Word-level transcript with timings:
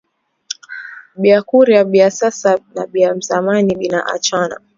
Bya 1.21 1.37
kuria 1.49 1.83
bya 1.91 2.07
sasa 2.17 2.51
na 2.75 2.83
bya 2.93 3.09
nzamani 3.17 3.71
bina 3.79 3.99
achana 4.15 4.55